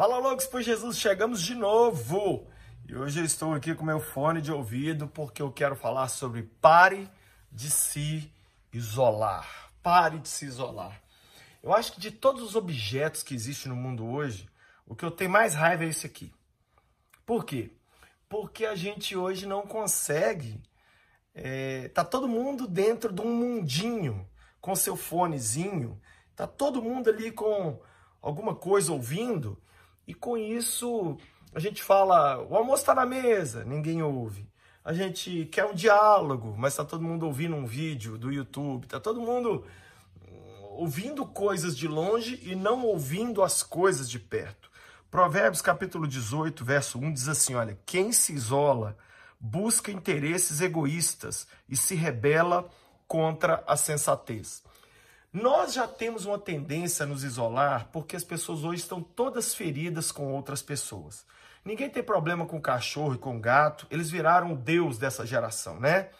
[0.00, 2.46] Fala loucos por Jesus, chegamos de novo.
[2.88, 6.42] E hoje eu estou aqui com meu fone de ouvido porque eu quero falar sobre
[6.42, 7.06] pare
[7.52, 8.32] de se
[8.72, 9.70] isolar.
[9.82, 11.02] Pare de se isolar.
[11.62, 14.48] Eu acho que de todos os objetos que existem no mundo hoje,
[14.86, 16.32] o que eu tenho mais raiva é esse aqui.
[17.26, 17.70] Por quê?
[18.26, 20.62] Porque a gente hoje não consegue.
[21.34, 24.26] É, tá todo mundo dentro de um mundinho
[24.62, 26.00] com seu fonezinho,
[26.34, 27.78] tá todo mundo ali com
[28.22, 29.60] alguma coisa ouvindo,
[30.10, 31.16] e com isso
[31.54, 34.50] a gente fala: o almoço está na mesa, ninguém ouve.
[34.84, 38.98] A gente quer um diálogo, mas está todo mundo ouvindo um vídeo do YouTube, está
[38.98, 39.64] todo mundo
[40.26, 44.68] hum, ouvindo coisas de longe e não ouvindo as coisas de perto.
[45.08, 48.96] Provérbios capítulo 18, verso 1 diz assim: olha, quem se isola
[49.38, 52.68] busca interesses egoístas e se rebela
[53.06, 54.64] contra a sensatez.
[55.32, 60.10] Nós já temos uma tendência a nos isolar porque as pessoas hoje estão todas feridas
[60.10, 61.24] com outras pessoas.
[61.64, 66.10] Ninguém tem problema com cachorro e com gato, eles viraram deus dessa geração, né?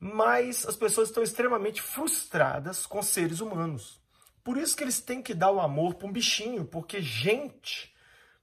[0.00, 4.00] Mas as pessoas estão extremamente frustradas com seres humanos.
[4.42, 7.94] Por isso que eles têm que dar o amor para um bichinho, porque gente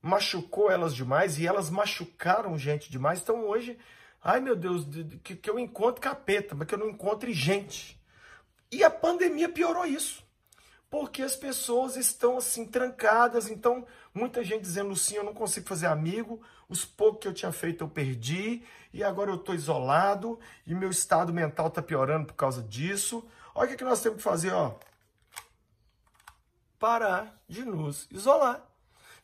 [0.00, 3.20] machucou elas demais e elas machucaram gente demais.
[3.20, 3.76] Então hoje,
[4.22, 4.86] ai meu Deus,
[5.24, 7.98] que, que eu encontre capeta, mas que eu não encontre gente.
[8.70, 10.24] E a pandemia piorou isso.
[10.90, 13.84] Porque as pessoas estão assim trancadas, então
[14.14, 17.82] muita gente dizendo sim, eu não consigo fazer amigo, os poucos que eu tinha feito
[17.82, 18.62] eu perdi,
[18.92, 23.28] e agora eu estou isolado, e meu estado mental está piorando por causa disso.
[23.54, 24.76] Olha o que, que nós temos que fazer, ó.
[26.78, 28.64] Parar de nos isolar.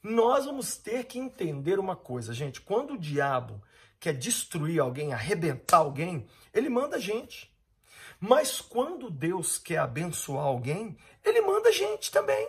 [0.03, 2.61] Nós vamos ter que entender uma coisa, gente.
[2.61, 3.63] Quando o diabo
[3.99, 7.50] quer destruir alguém, arrebentar alguém, ele manda a gente.
[8.21, 12.49] Mas quando Deus quer abençoar alguém, ele manda gente também.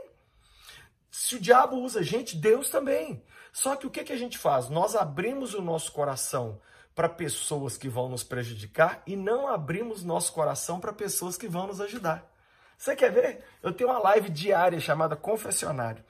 [1.10, 3.24] Se o diabo usa gente, Deus também.
[3.54, 4.70] Só que o que, que a gente faz?
[4.70, 6.60] Nós abrimos o nosso coração
[6.94, 11.68] para pessoas que vão nos prejudicar e não abrimos nosso coração para pessoas que vão
[11.68, 12.30] nos ajudar.
[12.78, 13.44] Você quer ver?
[13.62, 16.04] Eu tenho uma live diária chamada Confessionário.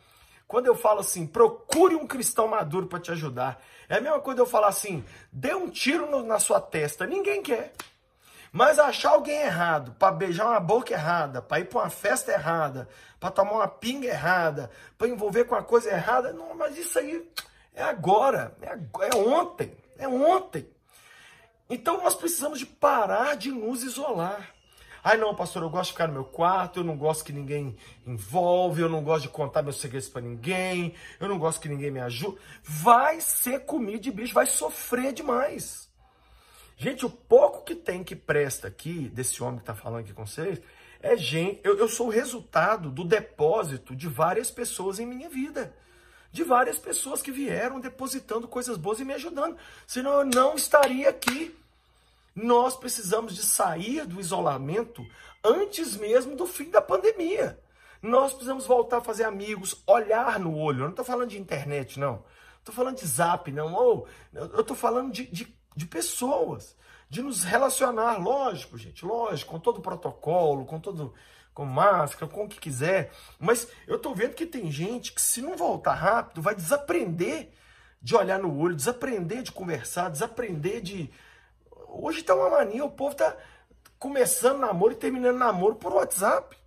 [0.48, 4.42] Quando eu falo assim, procure um cristão maduro para te ajudar, é a mesma coisa
[4.42, 7.06] eu falar assim, dê um tiro no, na sua testa.
[7.06, 7.74] Ninguém quer.
[8.52, 12.90] Mas achar alguém errado, para beijar uma boca errada, para ir para uma festa errada,
[13.20, 17.26] para tomar uma pinga errada, para envolver com uma coisa errada, não, mas isso aí
[17.74, 20.68] é agora, é, é ontem, é ontem.
[21.70, 24.54] Então nós precisamos de parar de nos isolar.
[25.04, 27.76] Ai não, pastor, eu gosto de ficar no meu quarto, eu não gosto que ninguém
[28.06, 31.90] envolve, eu não gosto de contar meus segredos para ninguém, eu não gosto que ninguém
[31.90, 32.38] me ajude.
[32.62, 35.91] Vai ser comida de bicho, vai sofrer demais.
[36.82, 40.26] Gente, o pouco que tem que presta aqui, desse homem que está falando aqui com
[40.26, 40.60] vocês,
[41.00, 41.62] é gente.
[41.64, 45.76] Eu, eu sou o resultado do depósito de várias pessoas em minha vida.
[46.32, 49.58] De várias pessoas que vieram depositando coisas boas e me ajudando.
[49.86, 51.56] Senão eu não estaria aqui.
[52.34, 55.06] Nós precisamos de sair do isolamento
[55.44, 57.60] antes mesmo do fim da pandemia.
[58.02, 60.80] Nós precisamos voltar a fazer amigos, olhar no olho.
[60.80, 62.24] Eu não estou falando de internet, não.
[62.58, 63.72] Estou falando de zap, não.
[63.72, 66.76] Ou, eu estou falando de, de de pessoas,
[67.10, 71.14] de nos relacionar, lógico, gente, lógico, com todo o protocolo, com todo
[71.54, 75.42] com máscara, com o que quiser, mas eu tô vendo que tem gente que se
[75.42, 77.52] não voltar rápido vai desaprender
[78.02, 81.12] de olhar no olho, desaprender de conversar, desaprender de
[81.94, 83.36] Hoje tá uma mania, o povo tá
[84.00, 86.58] começando namoro e terminando namoro por WhatsApp.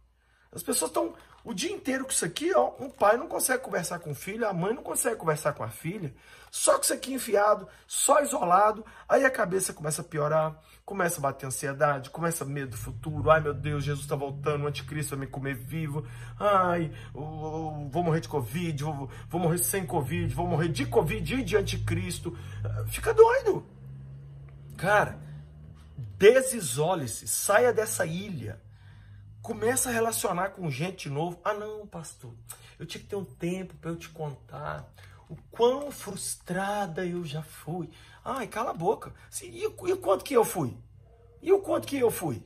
[0.52, 1.14] As pessoas estão
[1.44, 4.48] o dia inteiro com isso aqui, ó, um pai não consegue conversar com o filho,
[4.48, 6.14] a mãe não consegue conversar com a filha,
[6.50, 11.22] só com isso aqui enfiado, só isolado, aí a cabeça começa a piorar, começa a
[11.22, 15.26] bater ansiedade, começa medo do futuro, ai meu Deus, Jesus está voltando, o anticristo vai
[15.26, 16.06] me comer vivo,
[16.40, 21.44] ai, vou morrer de Covid, vou, vou morrer sem Covid, vou morrer de Covid e
[21.44, 22.38] de anticristo,
[22.86, 23.66] fica doido.
[24.78, 25.18] Cara,
[26.16, 28.63] desisole-se, saia dessa ilha,
[29.44, 31.38] começa a relacionar com gente novo.
[31.44, 32.32] Ah, não, pastor,
[32.78, 34.90] eu tinha que ter um tempo para eu te contar
[35.28, 37.90] o quão frustrada eu já fui.
[38.24, 39.12] Ai, cala a boca.
[39.42, 40.74] E o quanto que eu fui?
[41.42, 42.42] E o quanto que eu fui?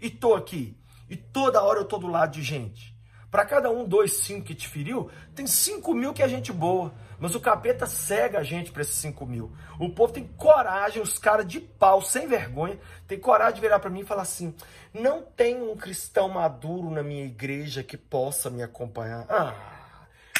[0.00, 0.80] E tô aqui.
[1.10, 2.95] E toda hora eu tô do lado de gente.
[3.36, 6.94] Para cada um, dois, cinco que te feriu, tem cinco mil que é gente boa.
[7.20, 9.52] Mas o capeta cega a gente para esses cinco mil.
[9.78, 13.90] O povo tem coragem, os caras de pau, sem vergonha, tem coragem de virar para
[13.90, 14.54] mim e falar assim:
[14.90, 19.26] não tem um cristão maduro na minha igreja que possa me acompanhar.
[19.28, 19.52] Ah,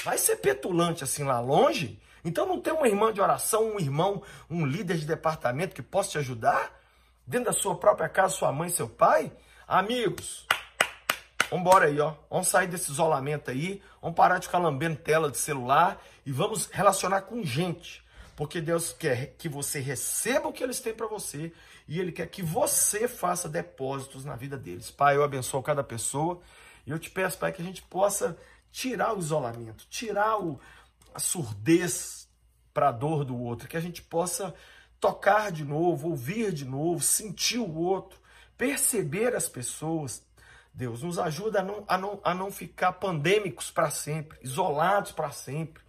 [0.02, 2.00] vai ser petulante assim lá longe?
[2.24, 6.12] Então não tem uma irmã de oração, um irmão, um líder de departamento que possa
[6.12, 6.72] te ajudar?
[7.26, 9.30] Dentro da sua própria casa, sua mãe, seu pai?
[9.68, 10.46] Amigos,
[11.50, 12.14] Vambora aí, ó.
[12.30, 13.82] Vamos sair desse isolamento aí.
[14.00, 18.04] Vamos parar de ficar lambendo tela de celular e vamos relacionar com gente.
[18.34, 21.52] Porque Deus quer que você receba o que eles têm para você
[21.88, 24.90] e Ele quer que você faça depósitos na vida deles.
[24.90, 26.40] Pai, eu abençoo cada pessoa
[26.86, 28.36] e eu te peço, Pai, que a gente possa
[28.70, 30.60] tirar o isolamento, tirar o,
[31.14, 32.28] a surdez
[32.74, 34.54] para a dor do outro, que a gente possa
[35.00, 38.18] tocar de novo, ouvir de novo, sentir o outro,
[38.58, 40.22] perceber as pessoas.
[40.76, 45.30] Deus nos ajuda a não, a não, a não ficar pandêmicos para sempre, isolados para
[45.30, 45.82] sempre,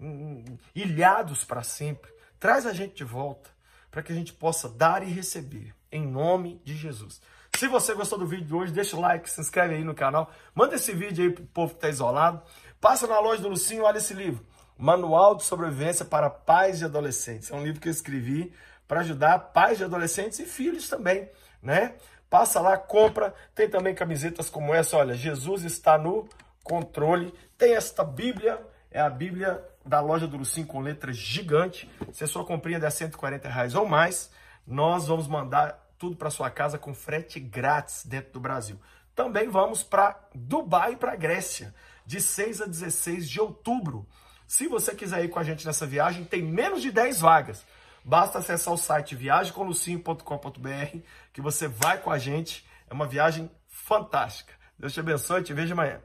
[0.00, 0.42] hum,
[0.74, 2.10] ilhados para sempre.
[2.38, 3.50] Traz a gente de volta
[3.90, 7.20] para que a gente possa dar e receber, em nome de Jesus.
[7.54, 10.32] Se você gostou do vídeo de hoje, deixa o like, se inscreve aí no canal,
[10.54, 12.40] manda esse vídeo aí pro povo que está isolado,
[12.80, 14.42] passa na loja do Lucinho, olha esse livro,
[14.78, 17.50] Manual de Sobrevivência para Pais de Adolescentes.
[17.50, 18.54] É um livro que eu escrevi
[18.88, 21.28] para ajudar pais de adolescentes e filhos também,
[21.62, 21.94] né?
[22.30, 26.28] Passa lá, compra, tem também camisetas como essa, olha, Jesus está no
[26.62, 27.34] controle.
[27.58, 31.90] Tem esta Bíblia, é a Bíblia da loja do Lucim com letras gigante.
[32.12, 34.30] Se a sua comprinha der 140 reais ou mais,
[34.64, 38.78] nós vamos mandar tudo para sua casa com frete grátis dentro do Brasil.
[39.14, 41.74] Também vamos para Dubai e para Grécia,
[42.06, 44.06] de 6 a 16 de outubro.
[44.46, 47.64] Se você quiser ir com a gente nessa viagem, tem menos de 10 vagas.
[48.10, 50.98] Basta acessar o site viagemcomlucinho.com.br
[51.32, 52.66] que você vai com a gente.
[52.88, 54.52] É uma viagem fantástica.
[54.76, 56.00] Deus te abençoe e te vejo amanhã.